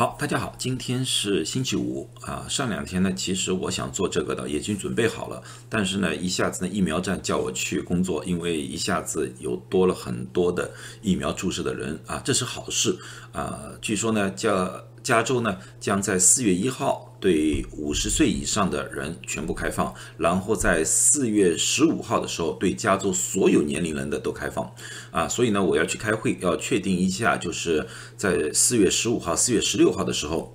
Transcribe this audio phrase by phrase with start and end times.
[0.00, 2.46] 好，大家好，今天是星期五啊。
[2.48, 10.70] 上两天呢，其实我想做这个的，已经准备好了，但是呢，一下子呢，疫苗站叫我去工作，因为一下子有多了很多的
[11.02, 12.98] 疫苗注射的人啊，这是好事
[13.32, 13.60] 啊。
[13.82, 14.82] 据说呢，叫。
[15.02, 24.70] 加州呢将在四月一号对五十岁以上的人全部开放，然后在四月十五号的时候对加州所有年龄人的都开放，
[25.10, 27.86] 啊，所以呢我要去开会，要确定一下，就是
[28.16, 30.54] 在四月十五号、四月十六号的时候，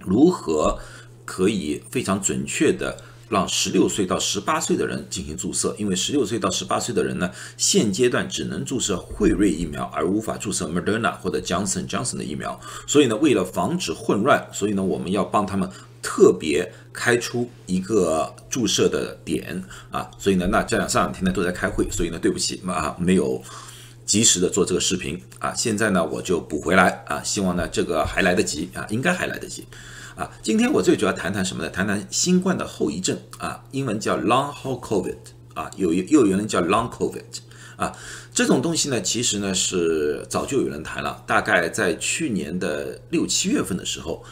[0.00, 0.78] 如何
[1.24, 3.02] 可以非常准确的。
[3.28, 12.58] 让十六岁到十八岁的人进行注射，因为十六岁到十八岁的人呢，现阶段只能注射辉瑞疫苗，而无法注射 Moderna 或者 Johnson Johnson 的疫苗。
[12.86, 15.68] 所以呢，为了防止混乱，所以呢，我们要帮他们
[16.00, 20.10] 特别开出一个注射的点啊。
[20.18, 23.42] 所以呢，那这两上两天呢都在开会，所以呢，对不起啊，没有
[24.06, 25.52] 及时的做这个视频啊。
[25.54, 29.66] 现在呢，我就补回来啊，希望呢这个还来得及啊，应该还来得及。
[30.18, 31.70] 啊，今天我最主要谈谈什么呢？
[31.70, 35.14] 谈谈新冠的后遗症啊，英文叫 Long Haul COVID
[35.54, 37.22] 啊，有又有人叫 Long COVID
[37.76, 37.96] 啊，
[38.34, 44.24] 这种东西呢，其实呢是早就有人谈了，大概在去年的六七月份的时候，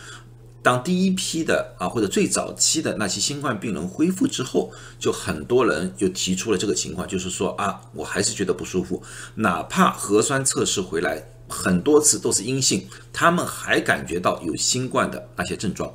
[0.60, 9.00] 当第一批的啊或者最早期的那些新冠病人恢复之后，就很多人就提出了这个情况，就是说啊，我还是觉得不舒服，
[9.36, 11.28] 哪怕核酸测试回来。
[11.48, 15.92] 很多次都是阴性，他们还感觉到有新冠的那些症状，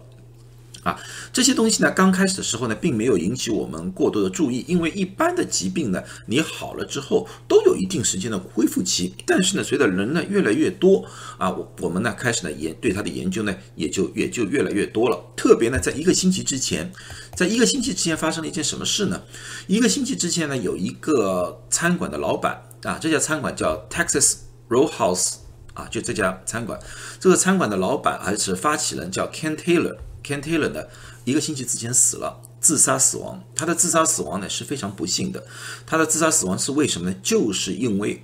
[0.83, 0.99] 啊，
[1.31, 11.05] 这些东西呢，刚开始的时候呢，并没有引起我们过多的注意，因为一般的疾病呢，你好了之后都有一定时间的恢复期，但是呢，随着人呢越来越多，
[11.37, 15.23] 啊，我我们呢开始呢研对它的研究呢，也就也就越来越多了。
[15.35, 16.91] 特别呢，在一个星期之前，
[17.35, 19.21] 在一个星期之前发生了一件什么事呢？
[19.67, 24.37] 一个星期之前呢，有一个餐馆的老板啊，这家餐馆叫 Texas
[24.71, 25.33] Roadhouse。
[25.73, 26.77] 啊，就这家餐馆，
[27.17, 29.95] 这个餐馆的老板还是发起人叫 Ken Taylor。
[30.21, 30.83] Ken Taylor 呢，
[31.23, 33.41] 一个星期之前死了，自杀死亡。
[33.55, 35.45] 他的自杀死亡呢是非常不幸的。
[35.87, 37.15] 他的自杀死亡是为什么呢？
[37.23, 38.21] 就是因为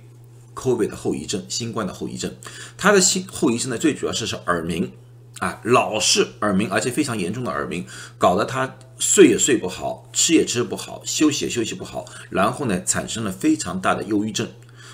[0.54, 2.34] COVID 的后遗症，新冠的后遗症。
[2.76, 4.92] 他的新后遗症呢，最主要是是耳鸣
[5.38, 7.86] 啊，老是耳鸣，而且非常严重的耳鸣，
[8.18, 14.46] 搞得他睡也睡不好，吃也吃不好，休息也休息不好，然后呢，产生了非常大的忧郁症，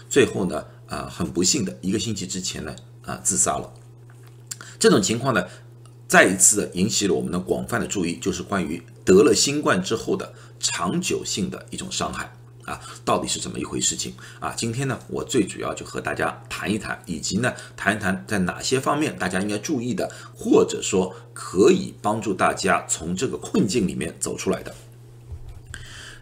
[0.09, 0.64] 最后呢。
[0.87, 3.72] 啊，很不幸的一个星期之前呢，啊，自杀了。
[4.78, 5.47] 这种情况呢，
[6.06, 12.31] 再一次的引起了我们的广泛的注意，就是关于得了新冠之后的长久性的一种伤害
[12.65, 14.53] 啊，到底是怎么一回事情啊？
[14.56, 24.75] 今天呢，我最主要就和大家谈一谈，以及呢，谈一谈在哪些方面大家应该注意的，或者说可以帮助大家从这个困境里面走出来的。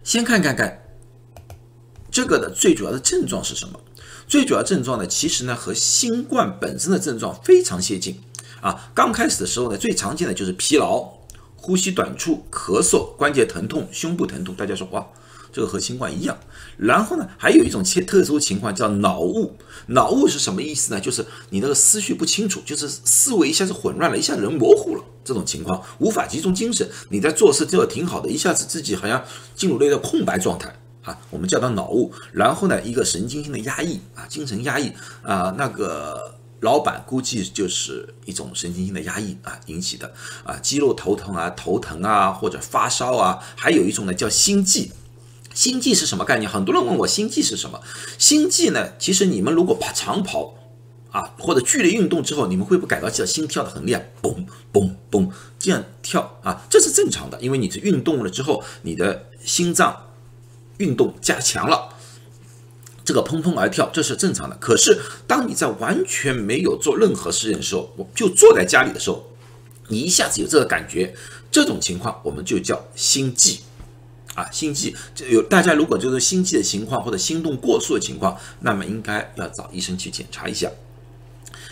[0.05, 0.82] 先看看看
[2.13, 3.81] 这个的最主要的症状是什么。
[4.29, 8.21] 最主要症状呢，其实呢和新冠本身的症状非常接近
[8.61, 8.91] 啊。
[8.95, 11.11] 刚开始的时候呢，最常见的就是疲劳、
[11.57, 14.55] 呼吸短促、咳嗽、关节疼痛、胸部疼痛。
[14.55, 15.07] 大家说哇，
[15.51, 16.39] 这个和新冠一样。
[16.77, 19.57] 然后呢，还有一种切特殊情况叫脑雾。
[19.89, 21.01] 脑雾是什么意思呢？
[21.01, 25.03] 就是你那个思绪不清楚，就是思维一下子混乱了，一下人模糊了。
[25.25, 29.25] 这种情况无法集中精神，你在做事做的挺好的，一下子自己好像
[29.55, 30.75] 进入了一个空白状态。
[31.03, 34.93] 啊，我们叫它脑雾，然后呢，一个神经性的压抑啊，精神压抑
[35.23, 40.13] 啊，那个老板估计就是一种神经性的压抑啊引起的
[40.45, 44.93] 啊，肌肉头疼啊，头疼啊，或者发烧啊，还有一种呢叫心悸，
[45.53, 46.49] 心悸是什么概念？
[46.49, 47.81] 很多人问我心悸是什么？
[48.17, 50.55] 心悸呢，其实你们如果跑长跑
[51.11, 56.63] 啊，或者剧烈运动之后，你们会不会感到这心跳的很厉害，嘣嘣嘣这样跳啊？
[56.71, 60.11] 这是正常的，因为你是运动了之后，你的心脏。
[60.83, 61.95] 运动加强了，
[63.05, 64.57] 这个砰砰而跳，这是正常的。
[64.57, 69.25] 可是，当你在完全没有做任何事情的时候，我就坐在家里的时候，
[69.87, 71.15] 你一下子有这个感觉，
[71.51, 73.61] 这种情况我们就叫心悸
[74.35, 75.25] 啊，心悸就。
[75.27, 80.69] 有大家如果就是心悸的情况或者心动过速的情况，那么应该要找医生去检查一下。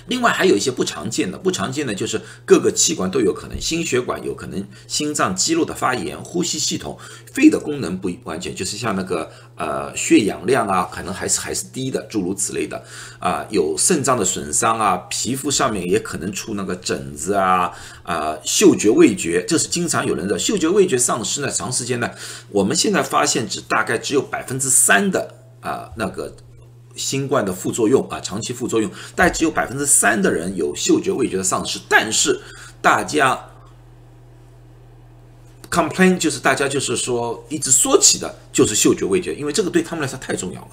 [0.07, 6.99] 另外还有一些不常见的，不常见的就是各个器官都有可能，心血管有可能，心脏肌肉的发炎，呼吸系统，
[7.33, 12.83] 肺的功能不完全，就是像那个呃血氧量啊，可能还是还是低的，诸如此类的
[13.19, 17.71] 啊，有肾脏的损伤啊，皮肤上面也可能出那个疹子啊
[18.03, 22.11] 啊，嗅觉味觉，这是经常有人的嗅觉味觉丧失呢，长时间呢，
[22.51, 26.35] 我们现在发现只大概只有百分之三的啊那个。
[27.01, 31.81] 新冠的副作用啊，长期副作用，但只有百分之三的人有嗅觉味觉的丧失。
[31.89, 32.41] 但是
[32.81, 33.47] 大家
[35.71, 40.69] complain 就是大家就是说一直说起的就是嗅觉味觉，因为这个对他们来说太重要了。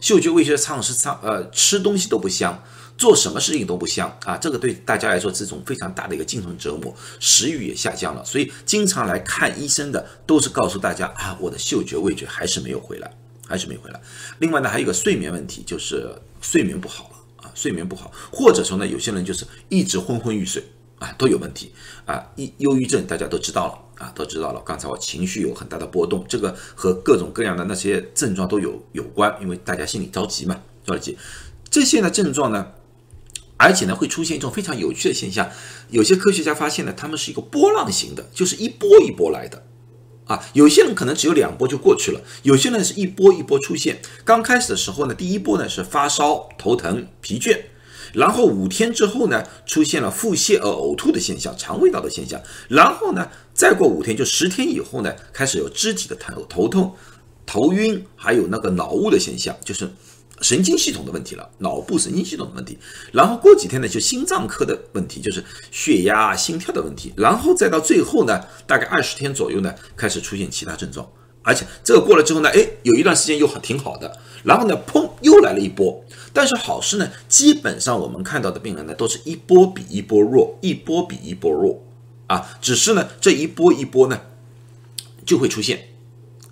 [0.00, 2.60] 嗅觉味觉的丧失，丧呃吃东西都不香，
[2.98, 13.12] 做什么事情都不香啊，这个对大家来说是一种非常大的一个精神折磨，食欲也下降了，所以经常来看医生的都是告诉大家啊，我的嗅觉味觉还是没有回来，
[13.52, 14.00] 还是没回来。
[14.38, 16.10] 另外呢，还有一个睡眠问题，就是
[16.40, 20.64] 睡眠不好了啊，睡眠不好，或者说呢，有些人就是一直昏昏欲睡。
[20.98, 21.72] 啊，都有问题
[22.06, 22.24] 啊！
[22.36, 24.62] 抑忧郁症大家都知道了啊，都知道了。
[24.64, 31.18] 刚才我情绪有很大的波动，这个和各种各样的那些症状都有有关，因为大家心里着急嘛，着急。
[31.68, 32.68] 这些呢症状呢，
[33.56, 35.50] 而且呢会出现一种非常有趣的现象，
[35.90, 39.66] 有些科学家发现呢，他们是一个波浪形的，就是一波一波来的
[40.26, 40.44] 啊。
[40.52, 44.00] 有些人可能只有两波就过去了，有些人是一波一波出现。
[44.24, 47.58] 刚开始的时候呢，第一波呢是发烧、头疼、疲倦。
[48.12, 52.38] 然后五天之后呢，出现了腹泻、呃呕吐的现象，肠胃道的现象。
[52.68, 56.94] 然后呢，再过五天，就十天以后呢，开始有肢体的疼头痛、
[57.46, 59.90] 头晕，还有那个脑雾的现象，就是
[60.40, 62.76] 神经系统的问题了，脑部神经系统的问题。
[63.12, 67.12] 然后过几天呢，就心脏科的问题，就是血压、心跳的问题。
[67.16, 71.08] 然后再到最后呢，大概二十天左右呢，开始出现其他症状。
[71.44, 74.18] 而且这个过了之后呢，哎，有一段时间又很挺好的。
[74.42, 76.04] 然后呢，砰，又来了一波。
[76.32, 81.84] 但是好事呢，基本上我们看到的病人呢，都是一波比一波弱，一波比一波弱
[82.26, 82.58] 啊。
[82.60, 84.20] 只是呢，这一波一波呢，
[85.24, 85.88] 就会出现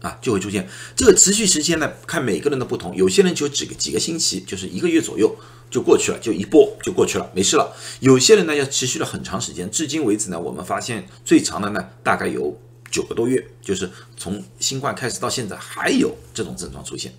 [0.00, 0.68] 啊，就会出现。
[0.94, 5.34] 这个持续时间呢，看每个人的不同，有些人就几个几个星期，就是一个月左右
[5.70, 7.74] 就过去了，就一波就过去了，没事了。
[8.00, 12.58] 有些人呢，要持续了很长时间，至今为止呢，我们发现最长的呢，大概有
[12.90, 17.14] 九个多月，就是从新冠开始到现在，还有这种症状出现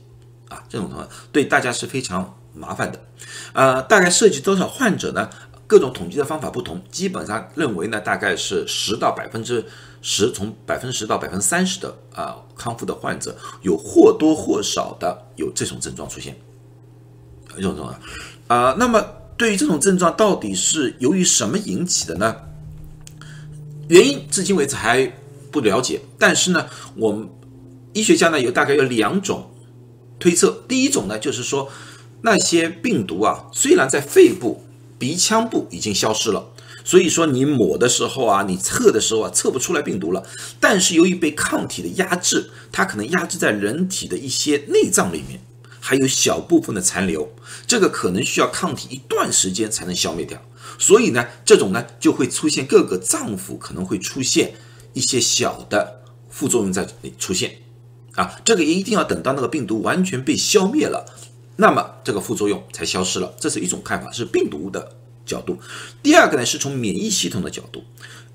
[0.49, 2.37] 啊，这种情况对大家是非常。
[2.53, 3.01] 麻烦的，
[3.53, 5.29] 呃，大概涉及多少患者呢？
[5.71, 9.63] 各种统计的方法不同，基本上认为呢，大概是十到百分之
[10.01, 16.35] 十，从百分之十到百分之三十的啊康复的患者，有或多或少的有这种症状出现，
[17.55, 17.97] 这种症状
[18.47, 18.75] 啊。
[18.77, 19.01] 那么
[19.37, 22.35] 对于这种症状，到底是由于什么引起的呢？
[23.87, 25.09] 原因至今为止还
[25.51, 26.01] 不了解。
[26.19, 27.29] 但是呢，我们
[27.93, 29.49] 医学家呢有大概有两种
[30.19, 30.65] 推测。
[30.67, 31.69] 第一种呢，就是说。
[32.23, 34.63] 那些病毒啊，虽然在肺部、
[35.01, 36.53] 鼻腔部已经消失了，
[36.85, 40.23] 所以说你抹的时候啊，你测的时候啊，测不出来病毒了。
[40.59, 45.41] 但是由于被抗体的压制，它可能压制在人体的一些内脏里面，
[45.79, 47.33] 还有小部分的残留，
[47.65, 50.39] 这个可能需要抗体一段时间才能消灭掉。
[50.77, 54.53] 所以呢，这种呢就会出现各个脏腑可能会出现
[54.93, 57.55] 一些小的副作用在里出现
[58.13, 61.07] 啊，这个一定要等到那个病毒完全被消灭了。
[61.55, 64.95] 那么这个副作用才消失了，这是一种看法，是病毒的
[65.25, 65.57] 角度。
[66.01, 67.83] 第二个呢，是从免疫系统的角度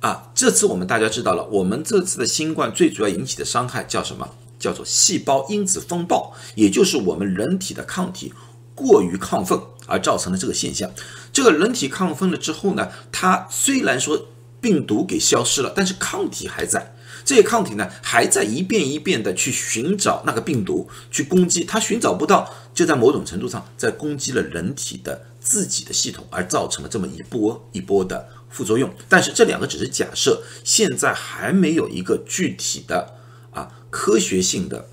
[0.01, 0.31] 啊。
[0.35, 4.29] 这次我们大家知道了，我们这次的新冠最主要引起的伤害叫什么？
[4.59, 8.33] 叫做细胞因子风暴，也就是我们人体的抗体
[8.75, 10.91] 过于亢奋而造成的这个现象。
[11.31, 14.29] 这个人体亢奋了之后呢，它虽然说
[14.61, 16.96] 病毒给消失了，但是抗体还在。
[17.27, 28.89] 这些抗体呢，还在一遍一遍的去寻找那个病毒，去攻击它，寻找不到，就在某种程度上在攻击了人体的自己的系统，而造成了这么一波一波的副作用。
[29.09, 33.17] 但是这两个只是假设，现在还没有一个具体的
[33.51, 34.89] 啊科学性的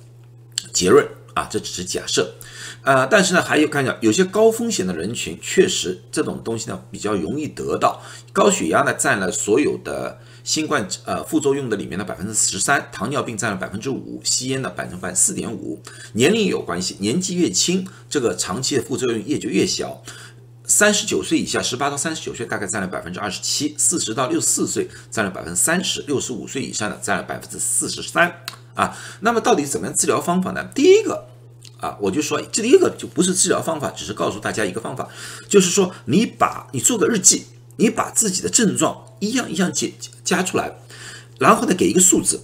[0.73, 2.33] 结论啊，这只是假设。
[2.83, 10.19] 呃，但是呢，还有看一下，有些高风险的人群，确实这种东西呢比较容易得到，高血压呢占了所有的。
[10.43, 15.81] 新冠呃副作用的里面的百分之十三，糖尿病占了百分之五，吸烟的百分之四点五，
[16.15, 20.03] 年龄有关系，年纪越轻，这个长期的副作用也就越小。
[20.65, 28.41] 三十九岁以下，十八到三十九岁大概占了百分之二十七，四十到六十四岁占了百分之三十，六十五岁以上的占了百分之四十三
[28.75, 28.97] 啊。
[29.21, 30.69] 那么到底怎么样治疗方法呢？
[30.75, 31.27] 第一个
[31.79, 35.09] 啊，我就说这第一个就不是治疗方法，只是告诉大家一个方法，
[35.47, 37.45] 就是说你把你做个日记。
[37.77, 39.87] 你把自己的症状一样一样加
[40.23, 40.77] 加出来，
[41.39, 42.39] 然后呢，给一个数字，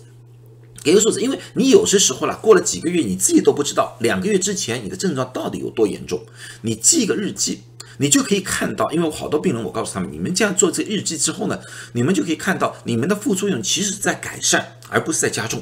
[0.83, 6.25] 给个数字，因为你有些时候啦，过了几个月，你自己都不知道两个月之前你的症状到底有多严重。
[6.63, 7.62] 你记一个日记，
[8.00, 11.59] 你就可以看到，因为我好多病人，我告诉他们，你们这样做这日记之后呢，
[11.93, 15.62] 你们就可以看到你们的副作用其实在改善，而不是在加重。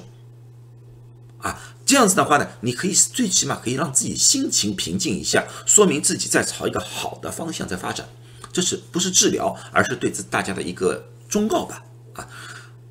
[1.48, 8.08] 啊，这样子的话呢，你可以最起码可以让自己心情平静一下，说明自己在朝一个好的方向在发展。
[8.51, 11.84] 这是不是治疗，而是对自大家的一个忠告吧？
[12.13, 12.27] 啊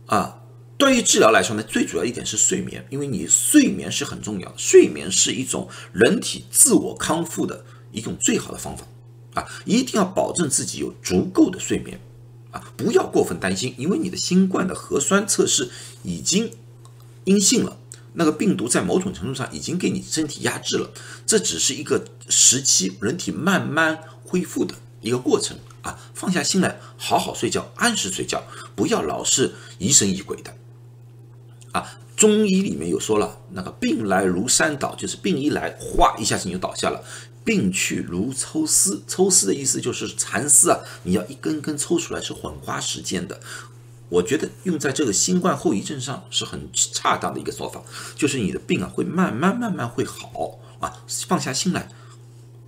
[0.06, 0.38] 啊，
[0.78, 8.86] 对于治疗来说呢，最主要一点是睡眠，因为你睡眠是很重要，睡眠是一种人体自我康复的一种最好的方法
[9.34, 9.48] 啊！
[9.64, 12.00] 一定要保证自己有足够的睡眠
[12.52, 15.68] 啊，不要过分担心，因为你的新冠的核酸测试
[16.04, 16.52] 已经
[17.24, 17.76] 阴性了，
[18.18, 20.90] 那个病毒在某种程度上已经给你身体压制了，
[21.26, 25.98] 这只是一个时期，人体慢慢恢复的一个过程啊。
[26.14, 28.42] 放下心来，好好睡觉，按时睡觉，
[28.74, 30.56] 不要老是疑神疑鬼的
[31.72, 31.98] 啊。
[32.16, 36.98] 中医里面有说了，那个病来如山倒，就是病一来，哗一下子你就倒下了；
[37.44, 43.38] 病去如抽丝，抽丝的意思就是蚕丝啊，你要一根根抽出来是很花时间的。
[44.08, 47.82] 我觉得用在这个新冠后遗症上是很恰当的一个说法，
[48.14, 50.92] 就是你的病啊会慢慢慢慢会好啊，
[51.26, 51.88] 放下心来，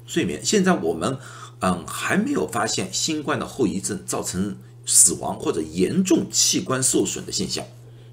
[0.07, 0.45] 睡眠。
[0.45, 1.17] 现在我们
[1.61, 7.65] 嗯还没有发现新冠的后遗症造成死亡或者严重器官受损的现象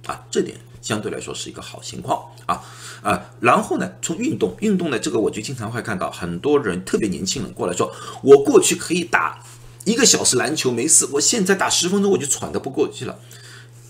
[0.06, 2.62] 啊，这点相对来说是一个好情况啊
[3.02, 3.32] 啊。
[3.40, 7.92] 然后呢，从运动运动呢，这个我就经常会看到很多人特别年轻人过来说，
[8.22, 9.44] 我过去可以打。
[9.86, 13.20] 一个小时篮球没事，我现在打十分钟我就喘得不过去了。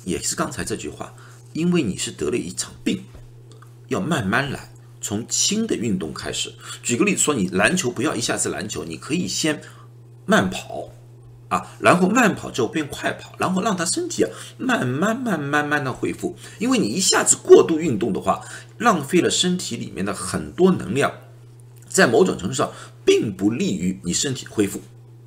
[0.03, 1.15] 也是刚才这句话，
[1.53, 3.05] 因为你是得了一场病，
[3.87, 6.53] 要慢慢来，从轻的运动开始。
[6.83, 9.61] 举个例子说，你篮球不要一下子篮球，你可以先
[10.25, 10.89] 慢跑
[11.47, 16.35] 啊，然后慢跑之后变快跑，然后让他身体啊慢慢慢慢慢的恢复。
[16.59, 18.41] 因为你一下子过度运动的话，
[18.79, 21.11] 浪费了身体里面的很多能量，
[21.87, 22.73] 在某种程度上
[23.05, 24.81] 并不利于你身体恢复。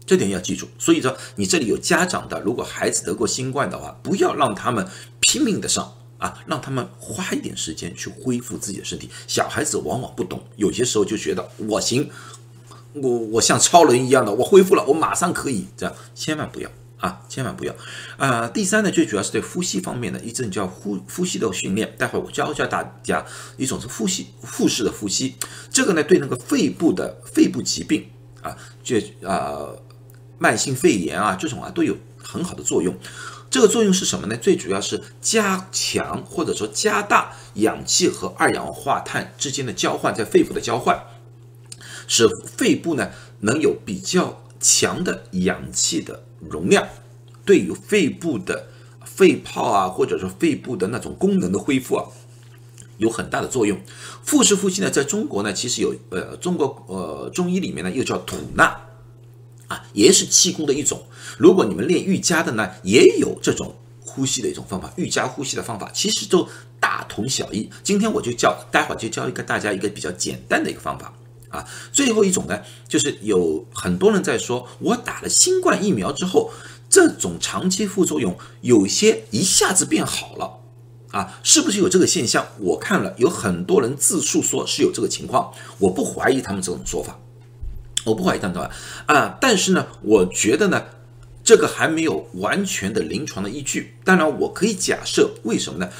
[0.09, 4.89] 这点要记住，所以说你这里有家长的，如果孩子得过新冠的话，不要让他们
[5.21, 9.11] 拼命的上啊，让他们花一点时间去恢复自己的身体。
[9.27, 12.09] 小孩子往往不懂，有些时候就觉得我行，
[12.95, 17.75] 我我像超人一样的，我恢复了，我马上可以这样，千万不要啊，千万不要
[18.17, 18.49] 啊。
[18.49, 23.23] 第三呢，最主要是对呼吸方面的一阵叫呼呼吸的训练，待会我教教大家
[23.59, 25.35] 一种是呼吸腹式的呼吸，
[25.71, 28.07] 这个呢对那个肺部的肺部疾病
[28.41, 29.69] 啊，就啊。
[30.39, 32.95] 慢性肺炎啊，这种啊都有很好的作用。
[33.51, 34.37] 这个作用是什么呢？
[34.37, 41.03] 最主要是加强或者说加大氧气和二氧化碳之间的交换，在肺部的交换，
[42.07, 46.87] 使肺部呢能有比较强的氧气的容量，
[47.47, 48.69] 对于肺部的
[49.03, 52.05] 肺泡啊，或者说肺部的那种功能的恢复啊，
[52.99, 53.81] 有很大的作用。
[54.23, 58.79] 腹式呼吸呢，在中国呢，其实有呃，中国呃中医里面呢又叫吐纳。
[59.69, 61.03] 啊，也是气功的一种。
[61.39, 64.93] 如果你们练瑜伽的呢，也有这种呼吸的一种方法。
[64.97, 66.49] 瑜伽呼吸的方法其实都
[66.81, 67.69] 大同小异。
[67.83, 71.15] 今天我就教，待会儿就教一个大家一个比较简单的一个方法
[71.51, 71.65] 啊。
[71.93, 76.51] 最后一种呢，就是有很多人在说，我打了新冠疫苗之后，
[76.89, 80.59] 这种长期副作用有些一下子变好了
[81.11, 82.49] 啊，是不是有这个现象？
[82.59, 87.19] 我看了有很多人自述说是有这个情况，我不怀疑他们这种说法。
[88.05, 88.71] 我不怀疑他们的
[89.07, 90.83] 啊，但是呢，我觉得呢，
[91.45, 93.95] 这个还没有完全的临床的依据。
[94.05, 95.91] 当然，我可以假设，为什么呢？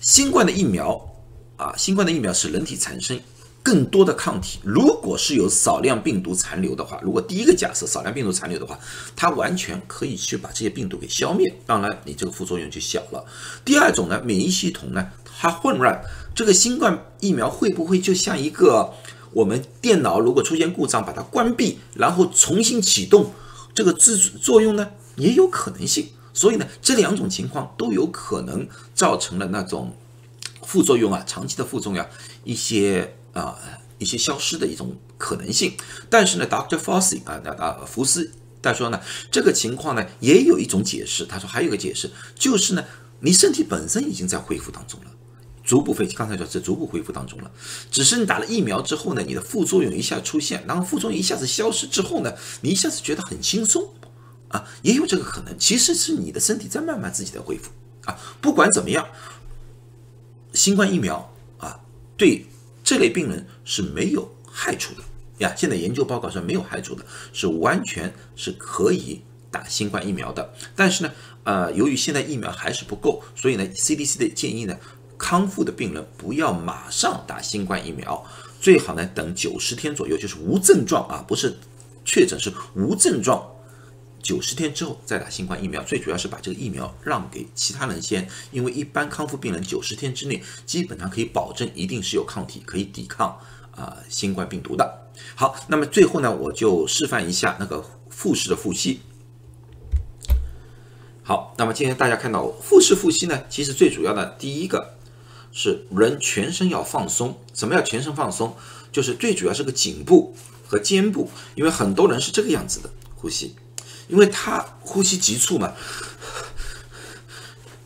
[0.00, 1.14] 新冠的疫苗
[1.56, 3.20] 啊，新冠的疫苗使人体产生
[3.62, 4.58] 更多的抗体。
[4.64, 8.78] 如果是有少量病毒残留的话，如果第一个假设少量病毒残留的话，
[9.14, 11.52] 它完全可以去把这些病毒给消灭。
[11.66, 13.24] 当然，你这个副作用就小了。
[13.64, 16.02] 第二种呢，免疫系统呢，它混乱，
[16.34, 18.92] 这个新冠疫苗会不会就像一个？
[19.32, 23.32] 我们电脑如果出现故障，把它关闭，然后重新启动，
[23.74, 26.08] 这个自作用呢也有可能性。
[26.32, 29.96] 所以呢，这两种情况都有可能造成了那种
[30.62, 32.06] 副作用啊，长期的副作用，
[32.44, 33.58] 一些啊
[33.98, 35.72] 一些消失的一种可能性。
[36.08, 36.78] 但是呢，Dr.
[36.78, 38.30] Fauci 啊啊福斯
[38.62, 41.26] 他说呢，这个情况呢也有一种解释。
[41.26, 42.84] 他说还有个解释，就是呢，
[43.20, 45.10] 你身体本身已经在恢复当中了。
[45.68, 47.50] 逐步恢复，刚才说是逐步恢复当中了，
[47.90, 52.32] 只是你打了疫苗之后呢，你的副作用一下出现，然后副作用一下子消失之后呢，
[52.62, 53.86] 你一下子觉得很轻松
[54.48, 55.54] 啊，也有这个可能。
[55.58, 57.70] 其实是你的身体在慢慢自己的恢复
[58.06, 58.18] 啊。
[58.40, 59.06] 不管怎么样，
[60.54, 61.78] 新冠疫苗啊，
[62.16, 62.46] 对
[62.82, 65.02] 这类病人是没有害处的
[65.40, 65.52] 呀。
[65.54, 69.20] 现在研究报告说没有害处的，是完全是可以
[69.50, 70.50] 打新冠疫苗的。
[70.74, 71.12] 但是呢，
[71.44, 74.74] 呃，由于现在疫苗还是不够，所以呢，CDC 的建议呢。
[75.18, 78.24] 康复的病人不要马上打新冠疫苗，
[78.60, 81.58] 最好呢等九十天左右，就是无症状啊，不是
[82.04, 83.44] 确诊是无症状，
[84.22, 85.82] 九十天之后再打新冠疫苗。
[85.82, 93.36] 最主要是把这个疫苗让给其他人先，因为一般康复病人九十天之内基本上可以保证一定是有抗体可以抵抗
[93.72, 95.10] 啊新冠病毒的。
[95.34, 99.00] 好，那么最后呢，我就示范一下那个腹式的呼吸。
[101.24, 104.94] 好，那么今天大家看到腹式呼吸呢，其实最主要的第一个。
[105.60, 108.56] 是人全身要放松，什么叫全身放松？
[108.92, 110.32] 就是最主要是个颈部
[110.64, 113.56] 和肩部，因为很多人是这个样子的呼吸，
[114.06, 115.72] 因为他呼吸急促嘛，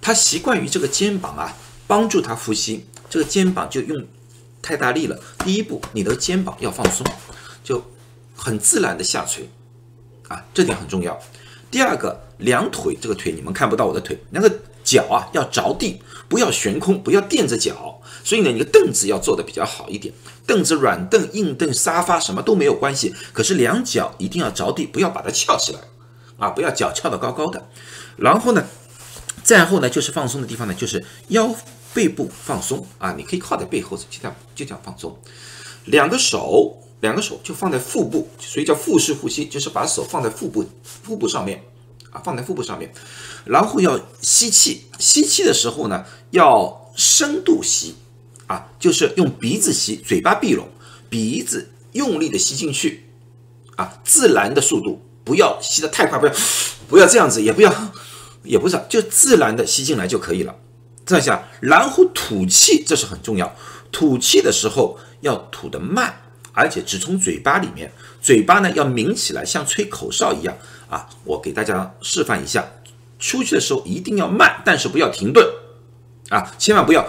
[0.02, 4.06] 他习惯于这个肩膀啊帮助他呼吸，这个肩膀就用
[4.60, 5.18] 太大力了。
[5.38, 7.06] 第一步，你的肩膀要放松，
[7.64, 7.82] 就
[8.36, 9.48] 很自然的下垂，
[10.28, 11.18] 啊，这点很重要。
[11.70, 14.58] 第二个，两腿这个腿你们看不到我的腿，两个
[14.92, 18.00] 脚啊要着地，不要悬空，不要垫着脚。
[18.24, 20.12] 所以呢，你的凳子要做的比较好一点，
[20.46, 25.80] 凳子软凳、硬凳、沙发什么都没有关系，可是两脚一定要着地，不要把它翘起来，
[26.36, 27.68] 啊，不要脚翘得高高的。
[28.16, 28.64] 然后呢，
[29.42, 31.54] 再后呢就是放松的地方呢，就是腰
[31.94, 35.16] 背部放松啊，你可以靠在背后，就这样就这样放松。
[35.86, 36.78] 两个手。
[37.02, 41.60] 两个手就放在腹部，所以叫腹式呼吸，就是把手放在腹部腹部上面
[42.12, 42.92] 啊，放在腹部上面，
[43.44, 47.94] 然后要吸气，吸气的时候呢，要深度吸
[48.46, 50.68] 啊，就是用鼻子吸，嘴巴闭拢，
[51.08, 53.08] 鼻子用力的吸进去
[53.76, 56.32] 啊，自然的速度，不要吸得太快，不要
[56.86, 57.74] 不要这样子，也不要
[58.42, 60.54] 也不是，就自然的吸进来就可以了。
[61.06, 63.56] 这样下，然后吐气，这是很重要，
[63.90, 66.14] 吐气的时候要吐得慢。
[66.54, 67.90] 而且只从嘴巴里面，
[68.20, 70.54] 嘴巴呢要抿起来，像吹口哨一样
[70.92, 71.08] 啊！
[71.24, 72.70] 我给大家示范一下，
[73.18, 75.42] 出去的时候一定要慢，但是不要停顿
[76.28, 76.54] 啊！
[76.58, 77.08] 千万不要，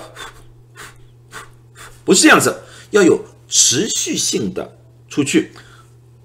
[2.06, 4.78] 不是这样子，要有持续性的
[5.10, 5.52] 出去，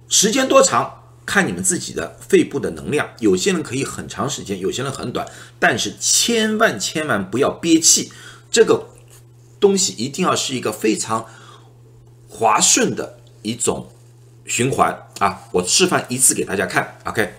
[0.08, 5.26] 时间多长看你们自己的肺部的能量，有些人可以很长时间，有些人很短，
[5.58, 8.12] 但是千万千万不要憋气，
[8.50, 8.86] 这个
[9.58, 11.26] 东西一定要是一个非常。
[12.30, 13.90] 滑顺的一种
[14.44, 17.32] 循环啊，我示范一次给大家看，OK。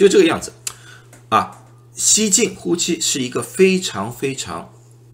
[0.00, 0.50] 就这个样子，
[1.28, 4.72] 啊，吸进呼气是一个非常非常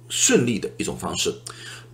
[0.09, 1.35] 顺利的一种方式。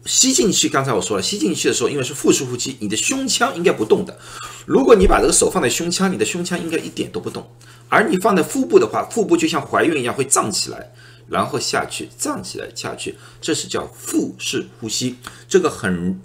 [0.04, 4.18] 吸进去，刚才我说了，吸进去的时候，因为是腹式呼吸，你的胸腔应该不动的。
[4.66, 7.50] 如果你把这个手放在胸腔，你的胸腔应该一点都不动。
[7.88, 10.92] 而你放在腹部的话，腹部就像怀孕一样会胀起来，
[11.28, 15.16] 然后下去，胀起来下去，这是叫腹式呼吸。
[15.48, 16.20] 这个很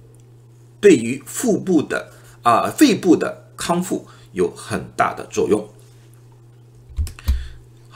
[0.82, 5.66] 对于腹部的啊肺部的康复有很大的作用。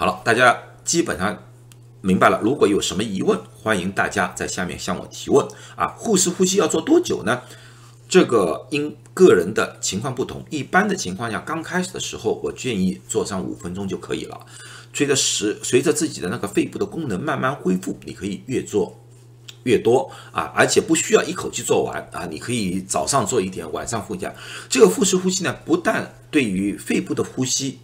[0.02, 1.38] 好了，大家基本上
[2.02, 2.42] 明白了。
[2.42, 5.90] 如果有什么疑问，欢迎大家在下面向我提问啊。
[5.90, 7.40] 护士呼吸要做多久呢？
[8.10, 10.44] 这个因个人的情况不同。
[10.50, 14.44] 一般的情况下，刚开始的时候，我建议做上五分钟就可以了。
[14.92, 19.00] 随着时，随着自己的那个肺部的功能慢慢恢复，你可以越做
[19.66, 22.26] 越多啊，而且不需要一口气做完啊。
[22.26, 24.34] 你可以早上做一点，晚上复加。
[24.68, 27.78] 这个腹式呼吸呢，不但对于肺部的呼吸。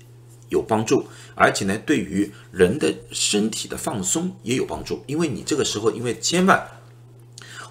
[0.50, 1.06] 有帮助，
[1.36, 5.04] 而且呢，对于人的身体的放松也有帮助。
[5.08, 6.68] 因为你这个时候，因为千万，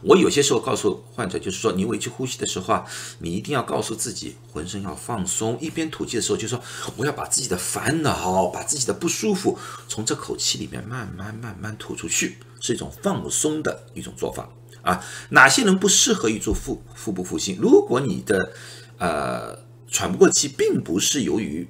[0.02, 2.84] 我有些时候告诉患者，就是说，你委屈呼吸的时候啊，
[3.20, 5.58] 你一定要告诉自己，浑身要放松。
[5.60, 6.60] 一边吐气的时候，就说
[6.96, 9.58] 我要把自己的烦恼、把自己的不舒服，
[9.88, 14.48] 从这口气里面慢慢慢慢吐出去，是一种放松的一种做法
[14.82, 15.02] 啊。
[15.30, 17.56] 哪些人不适合于做腹腹部呼吸？
[17.58, 18.52] 如果你的
[18.98, 19.58] 呃
[19.90, 21.66] 喘不过气，并不是由于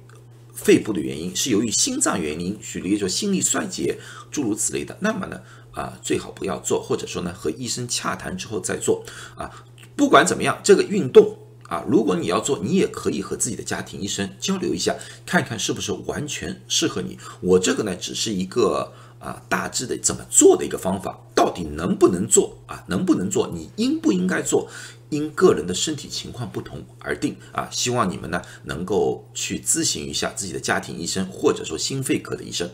[0.57, 3.97] 肺部的原因是由于心脏原因，举例说心力衰竭，
[4.31, 5.39] 诸如此类的，那么呢，
[5.71, 9.49] 啊，最好不要做，或者说呢，和医生洽谈之后再做啊。
[9.95, 11.37] 不管怎么样，这个运动
[11.69, 17.17] 啊，如果你要做，你也可以和自己的家庭医生交流一下，看看是不是完全适合你。
[17.39, 22.83] 我这个呢，只是一个啊，大致的怎么做的一个方法，到底能不能做啊？
[22.87, 23.47] 能不能做？
[23.53, 24.69] 你应不应该做？
[25.09, 32.69] 因个人的身体情况不同而定啊，希望你们呢能够去咨询一下自己的家庭医生，或者说心肺科的医生。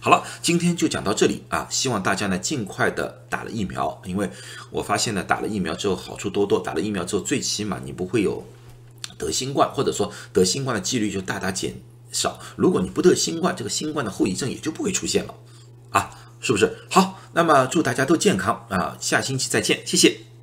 [0.00, 4.30] 好了，今天就讲到这里啊，希望大家呢尽快的打了疫苗，因为
[4.70, 8.44] 我发现呢打了疫苗之后好处多多，打了疫苗之后最起码你不会有
[9.18, 11.74] 得新冠，或者说得新冠的几率就大大减
[12.12, 12.38] 少。
[12.54, 15.34] 如果你不得新冠，这个新冠的后遗症也就不会出现了
[15.94, 16.76] 啊，是不是？
[16.90, 20.33] 好，那么祝大家都健康啊，下星期再见，谢谢。